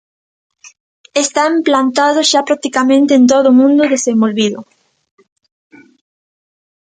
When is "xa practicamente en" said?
2.31-3.23